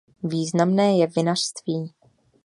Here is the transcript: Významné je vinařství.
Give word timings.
Významné 0.23 0.97
je 0.97 1.07
vinařství. 1.07 1.91